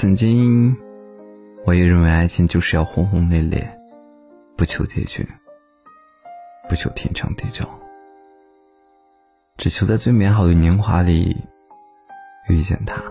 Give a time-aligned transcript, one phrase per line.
[0.00, 0.74] 曾经，
[1.66, 3.78] 我也认为爱情就是要轰轰烈烈，
[4.56, 5.28] 不求结局，
[6.70, 7.68] 不求天长地久，
[9.58, 11.36] 只求在最美好的年华里
[12.48, 13.02] 遇见他。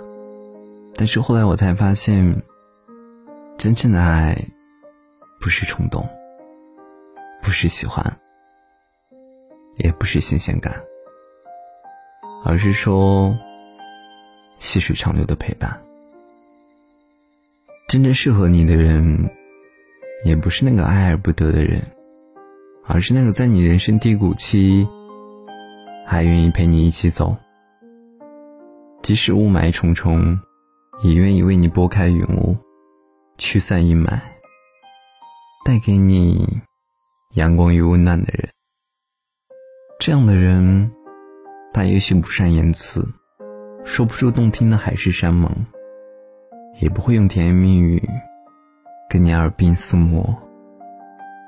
[0.95, 2.41] 但是后来我才发现，
[3.55, 4.35] 真正的爱
[5.39, 6.09] 不是冲动，
[7.43, 8.03] 不是喜欢，
[9.77, 10.81] 也不是新鲜感，
[12.43, 13.37] 而是说
[14.57, 15.79] 细水长流的陪伴。
[17.89, 19.27] 真正适合你的人，
[20.23, 21.81] 也不是那个爱而不得的人，
[22.85, 24.87] 而是那个在你人生低谷期，
[26.05, 27.35] 还愿意陪你一起走，
[29.01, 30.39] 即使雾霾重重，
[31.01, 32.55] 也愿意为你拨开云雾，
[33.39, 34.19] 驱散阴霾，
[35.65, 36.61] 带给你
[37.33, 38.47] 阳光与温暖的人。
[39.99, 40.91] 这样的人，
[41.73, 43.03] 他也许不善言辞，
[43.83, 45.51] 说不出动听的海誓山盟。
[46.77, 48.01] 也不会用甜言蜜语
[49.09, 50.37] 跟你耳鬓厮磨，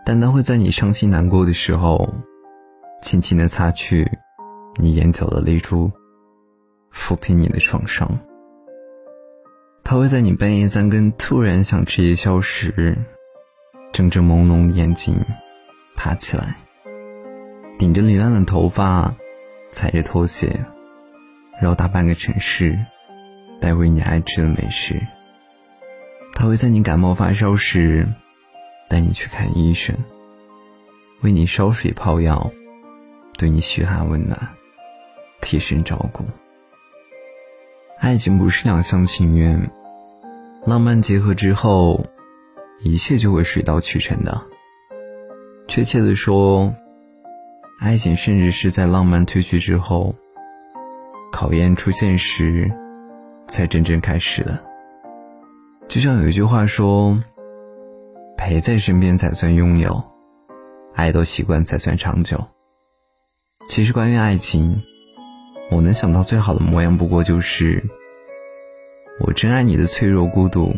[0.05, 2.13] 但他会在你伤心难过的时候，
[3.01, 4.09] 轻轻的擦去
[4.75, 5.91] 你眼角的泪珠，
[6.91, 8.19] 抚平你的创伤。
[9.83, 12.97] 他会在你半夜三更突然想吃夜宵时，
[13.91, 15.19] 睁着朦胧的眼睛
[15.95, 16.55] 爬起来，
[17.77, 19.13] 顶着凌乱的头发，
[19.71, 20.59] 踩着拖鞋，
[21.61, 22.77] 绕大半个城市，
[23.59, 24.99] 带回你爱吃的美食。
[26.33, 28.07] 他会在你感冒发烧时，
[28.89, 29.95] 带你去看医生，
[31.21, 32.51] 为你烧水泡药，
[33.37, 34.39] 对你嘘寒问暖，
[35.41, 36.25] 贴身照顾。
[37.99, 39.69] 爱情不是两厢情愿，
[40.65, 42.03] 浪漫结合之后，
[42.83, 44.41] 一切就会水到渠成的。
[45.67, 46.73] 确切的说，
[47.79, 50.15] 爱情甚至是在浪漫褪去之后，
[51.31, 52.71] 考验出现时，
[53.47, 54.70] 才真正开始的。
[55.91, 57.19] 就像有一句话说
[58.39, 60.01] ：“陪在身边才算拥有，
[60.95, 62.41] 爱到习惯才算长久。”
[63.69, 64.81] 其实关于爱情，
[65.69, 67.83] 我能想到最好的模样，不过就是
[69.19, 70.73] 我真爱你的脆弱孤独，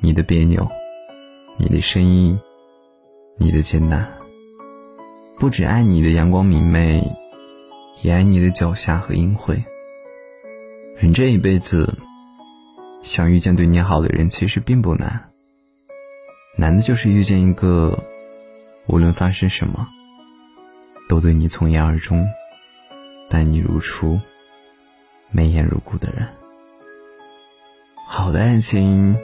[0.00, 0.70] 你的别扭，
[1.56, 2.38] 你的声音，
[3.38, 4.06] 你的艰难。
[5.40, 7.02] 不只爱你的阳光明媚，
[8.02, 9.64] 也爱你的脚下和阴晦。
[10.98, 11.90] 人这一辈子。
[13.04, 15.30] 想遇见对你好的人，其实并不难。
[16.56, 18.02] 难的就是遇见一个，
[18.86, 19.86] 无论发生什么，
[21.06, 22.26] 都对你从一而终，
[23.28, 24.18] 待你如初，
[25.30, 26.26] 眉眼如故的人。
[28.08, 29.14] 好的爱情，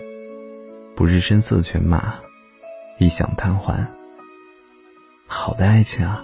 [0.95, 2.15] 不是声色犬马，
[2.99, 3.85] 一响贪欢。
[5.27, 6.23] 好的爱情啊，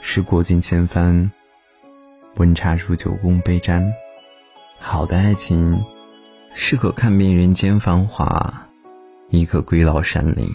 [0.00, 1.30] 是过尽千帆，
[2.36, 3.92] 温茶煮酒共杯盏。
[4.78, 5.76] 好的爱情。
[6.54, 8.68] 适合看遍人间繁华，
[9.30, 10.46] 亦可归老山林。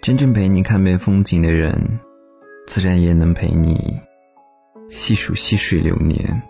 [0.00, 2.00] 真正陪你看遍风景的人，
[2.66, 4.00] 自然也能陪你
[4.90, 6.42] 细数细水流年。